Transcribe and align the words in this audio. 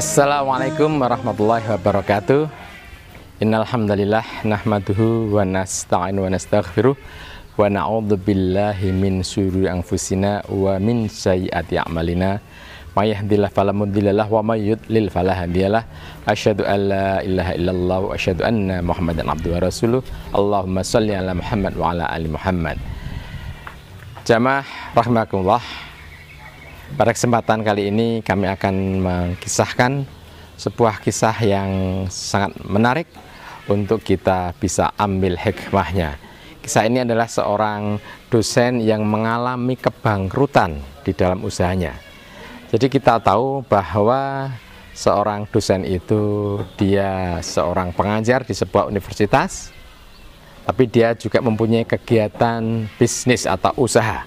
Assalamualaikum 0.00 0.96
warahmatullahi 0.96 1.76
wabarakatuh. 1.76 2.48
Innal 3.44 3.68
hamdalillah 3.68 4.24
nahmaduhu 4.48 5.28
wa 5.28 5.44
nasta'in 5.44 6.16
wa 6.16 6.24
nastaghfiruh 6.24 6.96
wa 6.96 7.68
na'udzu 7.68 8.16
billahi 8.16 8.96
min 8.96 9.20
syururi 9.20 9.68
anfusina 9.68 10.40
wa 10.48 10.80
min 10.80 11.04
sayyiati 11.04 11.76
a'malina. 11.84 12.40
May 12.96 13.12
yahdihillahu 13.12 13.52
fala 13.52 13.76
mudhillalah 13.76 14.24
wa 14.24 14.40
may 14.40 14.72
yudlil 14.72 15.12
fala 15.12 15.36
hadiyalah 15.36 15.84
asyhadu 16.24 16.64
an 16.64 16.80
la 16.88 17.20
ilaha 17.20 17.52
illallah 17.60 17.98
wa 18.00 18.16
asyhadu 18.16 18.40
anna 18.40 18.80
muhammadan 18.80 19.28
abduhu 19.28 19.52
wa 19.52 19.68
rasuluh. 19.68 20.00
Allahumma 20.32 20.80
shalli 20.80 21.12
ala 21.12 21.36
Muhammad 21.36 21.76
wa 21.76 21.92
ala 21.92 22.08
ali 22.08 22.32
Muhammad. 22.32 22.80
Jamaah 24.24 24.64
rahimakumullah 24.96 25.60
pada 26.96 27.14
kesempatan 27.14 27.62
kali 27.62 27.90
ini 27.90 28.08
kami 28.22 28.50
akan 28.50 28.74
mengkisahkan 29.02 30.06
sebuah 30.58 31.00
kisah 31.00 31.36
yang 31.42 31.70
sangat 32.10 32.56
menarik 32.66 33.08
untuk 33.70 34.02
kita 34.02 34.52
bisa 34.58 34.90
ambil 34.98 35.38
hikmahnya. 35.38 36.18
Kisah 36.60 36.84
ini 36.84 37.00
adalah 37.00 37.24
seorang 37.24 37.96
dosen 38.28 38.84
yang 38.84 39.00
mengalami 39.06 39.78
kebangkrutan 39.80 40.76
di 41.06 41.16
dalam 41.16 41.40
usahanya. 41.46 41.96
Jadi 42.68 42.86
kita 42.92 43.18
tahu 43.18 43.64
bahwa 43.64 44.52
seorang 44.92 45.48
dosen 45.48 45.88
itu 45.88 46.58
dia 46.76 47.40
seorang 47.40 47.90
pengajar 47.96 48.44
di 48.44 48.52
sebuah 48.52 48.92
universitas, 48.92 49.72
tapi 50.68 50.84
dia 50.86 51.16
juga 51.16 51.40
mempunyai 51.40 51.88
kegiatan 51.88 52.86
bisnis 53.00 53.48
atau 53.48 53.72
usaha 53.80 54.22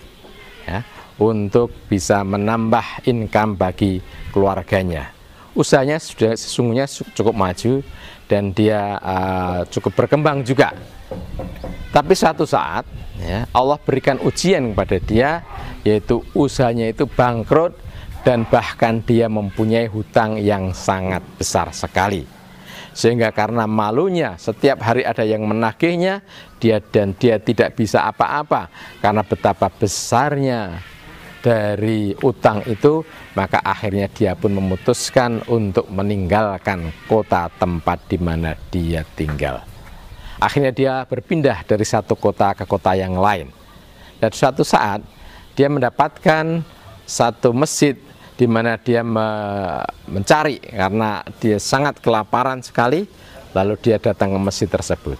ya, 0.65 0.81
untuk 1.21 1.69
bisa 1.89 2.25
menambah 2.25 3.05
income 3.05 3.57
bagi 3.57 4.01
keluarganya. 4.33 5.13
Usahanya 5.53 6.01
sudah 6.01 6.33
sesungguhnya 6.33 6.89
cukup 7.13 7.37
maju 7.37 7.85
dan 8.25 8.49
dia 8.49 8.97
uh, 8.97 9.61
cukup 9.69 9.93
berkembang 9.93 10.41
juga. 10.41 10.73
Tapi 11.93 12.13
suatu 12.17 12.49
saat 12.49 12.89
ya, 13.21 13.45
Allah 13.53 13.77
berikan 13.77 14.17
ujian 14.25 14.73
kepada 14.73 14.97
dia 14.97 15.29
yaitu 15.85 16.25
usahanya 16.33 16.89
itu 16.89 17.05
bangkrut 17.05 17.77
dan 18.25 18.47
bahkan 18.49 19.03
dia 19.03 19.29
mempunyai 19.29 19.85
hutang 19.85 20.41
yang 20.41 20.73
sangat 20.73 21.21
besar 21.37 21.69
sekali. 21.69 22.25
Sehingga 22.93 23.29
karena 23.33 23.65
malunya 23.69 24.37
setiap 24.41 24.81
hari 24.81 25.05
ada 25.05 25.25
yang 25.25 25.45
menagihnya 25.45 26.25
dia 26.57 26.77
dan 26.81 27.13
dia 27.17 27.41
tidak 27.41 27.77
bisa 27.77 28.05
apa-apa 28.05 28.69
karena 29.01 29.21
betapa 29.25 29.69
besarnya 29.69 30.81
dari 31.43 32.15
utang 32.23 32.63
itu, 32.63 33.03
maka 33.35 33.59
akhirnya 33.59 34.07
dia 34.07 34.31
pun 34.31 34.55
memutuskan 34.55 35.43
untuk 35.51 35.91
meninggalkan 35.91 36.95
kota 37.03 37.51
tempat 37.59 37.99
di 38.07 38.15
mana 38.15 38.55
dia 38.71 39.03
tinggal. 39.19 39.59
Akhirnya 40.39 40.71
dia 40.71 40.93
berpindah 41.03 41.67
dari 41.67 41.83
satu 41.83 42.15
kota 42.15 42.55
ke 42.55 42.63
kota 42.63 42.95
yang 42.95 43.19
lain. 43.19 43.51
Dan 44.23 44.31
suatu 44.31 44.63
saat 44.63 45.03
dia 45.51 45.67
mendapatkan 45.67 46.63
satu 47.03 47.51
masjid 47.51 47.99
di 48.39 48.47
mana 48.47 48.79
dia 48.79 49.03
mencari 50.07 50.63
karena 50.63 51.27
dia 51.43 51.59
sangat 51.59 51.99
kelaparan 51.99 52.63
sekali, 52.63 53.03
lalu 53.51 53.75
dia 53.83 53.99
datang 53.99 54.31
ke 54.31 54.39
masjid 54.39 54.71
tersebut. 54.71 55.19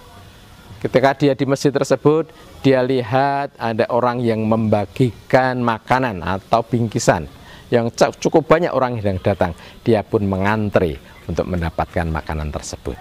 Ketika 0.84 1.16
dia 1.16 1.32
di 1.32 1.48
masjid 1.48 1.72
tersebut, 1.72 2.28
dia 2.60 2.84
lihat 2.84 3.56
ada 3.56 3.88
orang 3.88 4.20
yang 4.20 4.44
membagikan 4.44 5.64
makanan 5.64 6.20
atau 6.20 6.60
bingkisan 6.60 7.24
yang 7.72 7.88
cukup 7.96 8.44
banyak 8.44 8.68
orang 8.68 9.00
yang 9.00 9.16
datang. 9.16 9.56
Dia 9.80 10.04
pun 10.04 10.28
mengantri 10.28 11.00
untuk 11.24 11.48
mendapatkan 11.48 12.04
makanan 12.04 12.52
tersebut. 12.52 13.00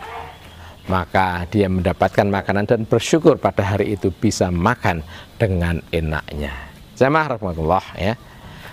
Maka 0.88 1.44
dia 1.52 1.68
mendapatkan 1.68 2.24
makanan 2.24 2.64
dan 2.72 2.82
bersyukur 2.88 3.36
pada 3.36 3.76
hari 3.76 4.00
itu 4.00 4.16
bisa 4.16 4.48
makan 4.48 5.04
dengan 5.36 5.84
enaknya. 5.92 6.56
Jamaah 6.96 7.36
rahmatullah 7.36 7.86
ya. 8.00 8.16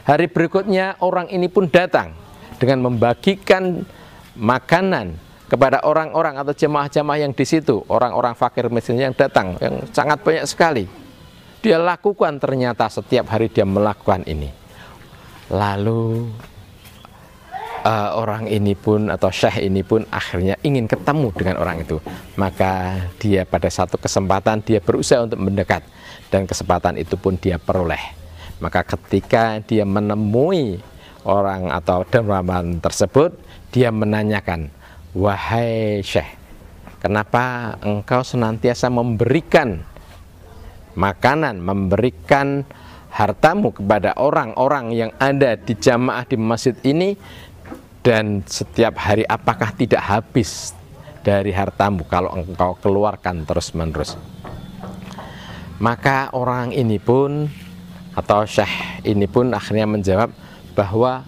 Hari 0.07 0.31
berikutnya 0.31 1.03
orang 1.03 1.27
ini 1.35 1.51
pun 1.51 1.67
datang 1.67 2.15
dengan 2.63 2.87
membagikan 2.87 3.83
makanan 4.39 5.19
kepada 5.51 5.83
orang-orang 5.83 6.39
atau 6.39 6.55
jemaah-jemaah 6.55 7.27
yang 7.27 7.33
di 7.35 7.43
situ, 7.43 7.83
orang-orang 7.91 8.39
fakir 8.39 8.71
miskin 8.71 9.03
yang 9.03 9.11
datang, 9.11 9.59
yang 9.59 9.83
sangat 9.91 10.23
banyak 10.23 10.47
sekali. 10.47 10.87
Dia 11.61 11.77
lakukan 11.77 12.39
ternyata 12.39 12.87
setiap 12.87 13.29
hari 13.35 13.51
dia 13.51 13.67
melakukan 13.67 14.23
ini. 14.31 14.49
Lalu 15.51 16.31
uh, 17.85 18.11
orang 18.17 18.47
ini 18.47 18.79
pun 18.79 19.11
atau 19.11 19.29
syekh 19.29 19.61
ini 19.67 19.83
pun 19.83 20.07
akhirnya 20.09 20.57
ingin 20.63 20.87
ketemu 20.87 21.29
dengan 21.35 21.57
orang 21.61 21.83
itu. 21.83 21.99
Maka 22.39 23.03
dia 23.19 23.43
pada 23.43 23.69
satu 23.69 23.99
kesempatan 23.99 24.63
dia 24.65 24.81
berusaha 24.81 25.27
untuk 25.27 25.43
mendekat 25.43 25.85
dan 26.31 26.47
kesempatan 26.47 26.97
itu 26.97 27.19
pun 27.19 27.37
dia 27.37 27.59
peroleh. 27.59 28.01
Maka 28.63 28.87
ketika 28.87 29.59
dia 29.65 29.83
menemui 29.89 30.81
orang 31.25 31.69
atau 31.73 32.05
dermawan 32.09 32.81
tersebut, 32.81 33.37
dia 33.73 33.89
menanyakan, 33.93 34.69
Wahai 35.11 36.07
Syekh, 36.07 36.39
kenapa 37.03 37.75
engkau 37.83 38.23
senantiasa 38.23 38.87
memberikan 38.87 39.83
makanan, 40.95 41.59
memberikan 41.59 42.63
hartamu 43.11 43.75
kepada 43.75 44.15
orang-orang 44.15 44.95
yang 44.95 45.11
ada 45.19 45.59
di 45.59 45.75
jamaah 45.75 46.23
di 46.23 46.39
masjid 46.39 46.79
ini 46.87 47.19
dan 48.07 48.47
setiap 48.47 49.03
hari 49.03 49.27
apakah 49.27 49.75
tidak 49.75 49.99
habis 49.99 50.79
dari 51.27 51.51
hartamu 51.51 52.07
kalau 52.07 52.31
engkau 52.31 52.79
keluarkan 52.79 53.43
terus-menerus? 53.43 54.15
Maka 55.83 56.31
orang 56.39 56.71
ini 56.71 57.03
pun 57.03 57.51
atau 58.15 58.47
syekh 58.47 59.03
ini 59.03 59.27
pun 59.27 59.51
akhirnya 59.51 59.91
menjawab 59.91 60.31
bahwa 60.79 61.27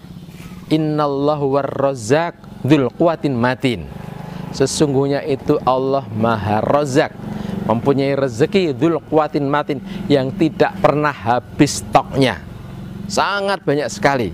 innallahu 0.73 1.61
warrazzaq 1.61 2.65
Dhul 2.65 2.89
kuatin 2.97 3.37
matin. 3.37 3.85
Sesungguhnya 4.55 5.21
itu 5.27 5.57
Allah 5.65 6.05
Maha 6.13 6.61
Rozak 6.61 7.11
Mempunyai 7.67 8.13
rezeki 8.15 8.77
Dhul 8.77 9.01
kuatin 9.09 9.49
matin 9.49 9.83
Yang 10.07 10.49
tidak 10.49 10.73
pernah 10.81 11.13
habis 11.13 11.85
stoknya. 11.85 12.41
Sangat 13.11 13.61
banyak 13.67 13.93
sekali. 13.93 14.31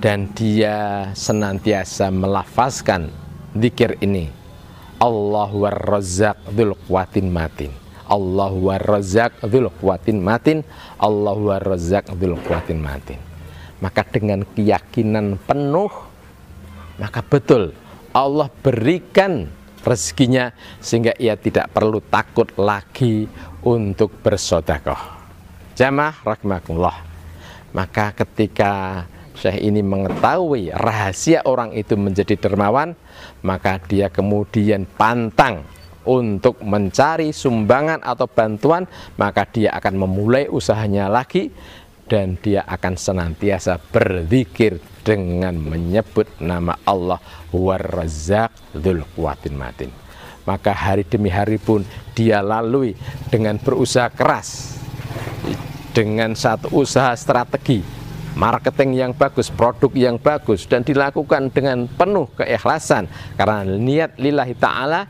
Dan 0.00 0.32
dia 0.32 1.10
senantiasa 1.12 2.08
melafazkan 2.08 3.12
Dikir 3.52 4.00
ini. 4.00 4.30
Allahu 5.00 5.64
warrazak 5.64 6.38
dhul 6.52 6.76
kuatin 6.86 7.32
matin. 7.32 7.72
Allahu 8.06 8.70
warrazak 8.70 9.32
dhul 9.42 9.72
kuatin 9.80 10.22
matin. 10.22 10.62
Allahu 11.00 11.50
warrazak 11.50 12.12
dhul 12.14 12.38
kuatin 12.46 12.78
matin 12.78 13.29
Maka 13.80 14.04
dengan 14.04 14.44
keyakinan 14.44 15.40
penuh 15.48 15.88
maka 17.00 17.24
betul 17.24 17.72
Allah 18.12 18.52
berikan 18.60 19.48
rezekinya 19.80 20.52
sehingga 20.84 21.16
ia 21.16 21.32
tidak 21.40 21.72
perlu 21.72 22.04
takut 22.04 22.52
lagi 22.60 23.24
untuk 23.64 24.12
bersodakoh. 24.20 25.00
Jamaah 25.72 26.20
rahmatullah. 26.20 26.96
Maka 27.72 28.12
ketika 28.12 29.04
Syekh 29.40 29.64
ini 29.64 29.80
mengetahui 29.80 30.68
rahasia 30.76 31.40
orang 31.48 31.72
itu 31.72 31.96
menjadi 31.96 32.36
dermawan, 32.36 32.92
maka 33.40 33.80
dia 33.80 34.12
kemudian 34.12 34.84
pantang 34.84 35.64
untuk 36.04 36.60
mencari 36.60 37.32
sumbangan 37.32 38.04
atau 38.04 38.28
bantuan, 38.28 38.84
maka 39.16 39.48
dia 39.48 39.72
akan 39.72 40.04
memulai 40.04 40.44
usahanya 40.50 41.08
lagi 41.08 41.48
dan 42.10 42.34
dia 42.42 42.66
akan 42.66 42.98
senantiasa 42.98 43.78
berzikir 43.78 44.82
dengan 45.06 45.54
menyebut 45.54 46.26
nama 46.42 46.74
Allah 46.82 47.22
Warrazak 47.54 48.50
Dzul 48.74 49.06
Matin. 49.54 49.94
Maka 50.42 50.74
hari 50.74 51.06
demi 51.06 51.30
hari 51.30 51.62
pun 51.62 51.86
dia 52.18 52.42
lalui 52.42 52.98
dengan 53.30 53.54
berusaha 53.62 54.10
keras 54.10 54.74
dengan 55.94 56.34
satu 56.34 56.74
usaha 56.74 57.14
strategi 57.14 58.00
marketing 58.34 58.90
yang 58.94 59.12
bagus, 59.14 59.50
produk 59.50 59.90
yang 59.94 60.16
bagus 60.18 60.66
dan 60.66 60.86
dilakukan 60.86 61.50
dengan 61.50 61.86
penuh 61.86 62.30
keikhlasan 62.38 63.06
karena 63.34 63.66
niat 63.66 64.18
lillahi 64.18 64.54
taala 64.58 65.06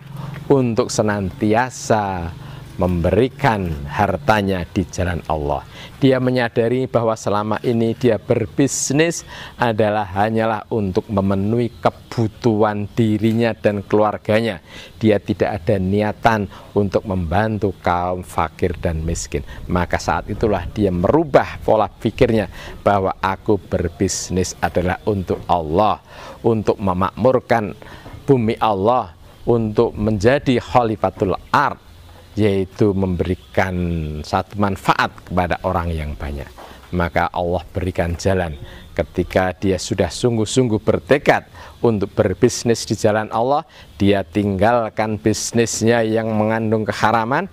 untuk 0.49 0.88
senantiasa 0.88 2.32
memberikan 2.81 3.69
hartanya 3.93 4.65
di 4.65 4.88
jalan 4.88 5.21
Allah. 5.29 5.61
Dia 6.00 6.17
menyadari 6.17 6.88
bahwa 6.88 7.12
selama 7.12 7.61
ini 7.61 7.93
dia 7.93 8.17
berbisnis 8.17 9.21
adalah 9.61 10.09
hanyalah 10.09 10.65
untuk 10.73 11.05
memenuhi 11.12 11.77
kebutuhan 11.77 12.88
dirinya 12.97 13.53
dan 13.53 13.85
keluarganya. 13.85 14.65
Dia 14.97 15.21
tidak 15.21 15.61
ada 15.61 15.77
niatan 15.77 16.49
untuk 16.73 17.05
membantu 17.05 17.77
kaum 17.85 18.25
fakir 18.25 18.81
dan 18.81 19.05
miskin. 19.05 19.44
Maka 19.69 20.00
saat 20.00 20.32
itulah 20.32 20.65
dia 20.73 20.88
merubah 20.88 21.61
pola 21.61 21.93
pikirnya 21.93 22.49
bahwa 22.81 23.12
aku 23.21 23.61
berbisnis 23.61 24.56
adalah 24.65 24.97
untuk 25.05 25.44
Allah, 25.53 26.00
untuk 26.41 26.81
memakmurkan 26.81 27.77
bumi 28.25 28.56
Allah, 28.56 29.12
untuk 29.44 29.93
menjadi 29.93 30.56
khalifatul 30.65 31.37
ard 31.53 31.90
yaitu 32.38 32.94
memberikan 32.94 33.75
satu 34.23 34.59
manfaat 34.61 35.11
kepada 35.27 35.59
orang 35.67 35.91
yang 35.91 36.12
banyak. 36.15 36.49
Maka 36.91 37.31
Allah 37.31 37.62
berikan 37.71 38.19
jalan 38.19 38.59
ketika 38.95 39.55
dia 39.57 39.79
sudah 39.79 40.11
sungguh-sungguh 40.11 40.83
bertekad 40.83 41.47
untuk 41.81 42.13
berbisnis 42.13 42.85
di 42.85 42.99
jalan 42.99 43.31
Allah 43.33 43.65
dia 43.97 44.21
tinggalkan 44.27 45.17
bisnisnya 45.17 46.05
yang 46.05 46.31
mengandung 46.35 46.85
keharaman 46.85 47.49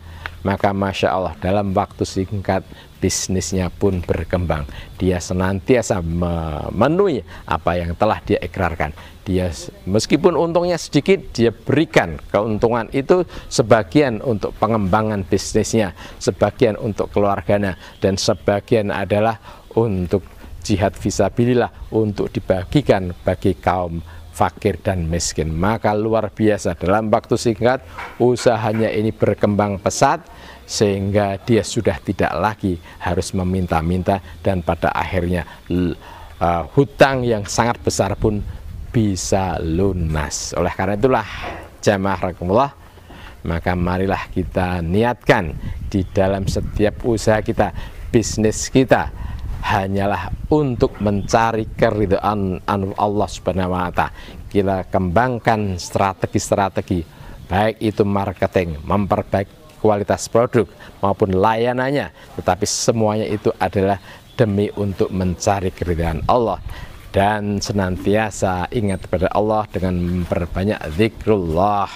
maka 0.45 0.72
Masya 0.72 1.10
Allah 1.12 1.34
dalam 1.44 1.75
waktu 1.75 2.07
singkat 2.07 2.63
bisnisnya 3.04 3.69
pun 3.69 4.01
berkembang. 4.01 4.63
Dia 4.95 5.19
senantiasa 5.22 6.01
memenuhi 6.01 7.22
apa 7.45 7.78
yang 7.78 7.94
telah 7.94 8.24
dia 8.24 8.39
ikrarkan. 8.42 8.95
Dia 9.28 9.51
meskipun 9.84 10.39
untungnya 10.39 10.80
sedikit 10.80 11.19
dia 11.36 11.51
berikan 11.51 12.16
keuntungan 12.31 12.88
itu 12.95 13.28
sebagian 13.51 14.24
untuk 14.24 14.56
pengembangan 14.56 15.28
bisnisnya 15.28 15.92
sebagian 16.16 16.80
untuk 16.80 17.12
keluarganya 17.12 17.75
dan 18.00 18.16
sebagian 18.16 18.88
adalah 18.88 19.36
untuk 19.75 20.24
jihad 20.67 20.91
visabilillah 20.99 21.95
untuk 21.95 22.27
dibagikan 22.27 23.15
bagi 23.23 23.55
kaum 23.55 24.03
fakir 24.35 24.77
dan 24.83 25.07
miskin 25.07 25.49
maka 25.49 25.95
luar 25.95 26.29
biasa 26.29 26.75
dalam 26.75 27.07
waktu 27.07 27.39
singkat 27.39 27.81
usahanya 28.19 28.91
ini 28.91 29.15
berkembang 29.15 29.79
pesat 29.79 30.21
sehingga 30.67 31.39
dia 31.41 31.63
sudah 31.63 31.95
tidak 32.03 32.35
lagi 32.35 32.75
harus 32.99 33.31
meminta-minta 33.31 34.19
dan 34.43 34.59
pada 34.59 34.91
akhirnya 34.91 35.47
uh, 35.71 36.63
hutang 36.75 37.23
yang 37.23 37.47
sangat 37.47 37.79
besar 37.79 38.19
pun 38.19 38.43
bisa 38.91 39.57
lunas. 39.63 40.51
Oleh 40.59 40.75
karena 40.75 40.99
itulah 40.99 41.27
jamaah 41.79 42.19
rakumullah 42.19 42.71
maka 43.47 43.79
marilah 43.79 44.27
kita 44.27 44.83
niatkan 44.83 45.55
di 45.87 46.03
dalam 46.03 46.43
setiap 46.51 46.99
usaha 47.07 47.39
kita, 47.39 47.71
bisnis 48.11 48.67
kita 48.67 49.07
hanyalah 49.62 50.30
untuk 50.51 51.00
mencari 51.01 51.69
keridhaan 51.74 52.62
Allah 52.68 53.27
Subhanahu 53.30 53.74
wa 53.74 53.89
taala. 53.92 54.13
Kita 54.48 54.88
kembangkan 54.88 55.75
strategi-strategi 55.75 57.04
baik 57.48 57.80
itu 57.80 58.04
marketing, 58.04 58.80
memperbaiki 58.83 59.80
kualitas 59.80 60.27
produk 60.27 60.68
maupun 61.00 61.38
layanannya, 61.38 62.12
tetapi 62.39 62.65
semuanya 62.68 63.27
itu 63.30 63.54
adalah 63.56 64.01
demi 64.36 64.69
untuk 64.75 65.09
mencari 65.09 65.71
keridhaan 65.71 66.25
Allah. 66.27 66.60
Dan 67.07 67.57
senantiasa 67.63 68.69
ingat 68.69 69.10
kepada 69.10 69.31
Allah 69.33 69.65
dengan 69.71 69.98
memperbanyak 69.98 70.77
zikrullah. 70.94 71.89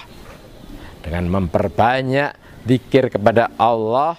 Dengan 1.01 1.29
memperbanyak 1.29 2.31
zikir 2.65 3.09
kepada 3.09 3.53
Allah 3.57 4.17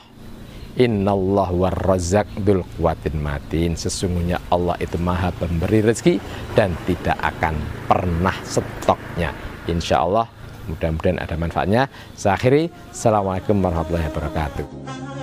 Innallah 0.73 1.53
warrazak 1.53 2.25
dul 2.41 2.65
kuatin 2.81 3.21
matin. 3.21 3.77
Sesungguhnya 3.77 4.41
Allah 4.49 4.77
itu 4.81 4.97
maha 4.97 5.29
pemberi 5.37 5.85
rezeki 5.85 6.17
Dan 6.57 6.73
tidak 6.89 7.21
akan 7.21 7.61
pernah 7.85 8.37
stoknya. 8.41 9.37
Insya 9.69 10.01
Allah 10.01 10.25
mudah-mudahan 10.67 11.21
ada 11.21 11.37
manfaatnya. 11.37 11.93
Saya 12.17 12.41
akhiri. 12.41 12.73
Assalamualaikum 12.89 13.61
warahmatullahi 13.61 14.09
wabarakatuh 14.09 15.22